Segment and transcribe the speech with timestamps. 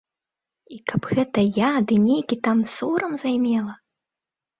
[0.75, 3.77] І каб гэта я ды нейкі там сорам займела?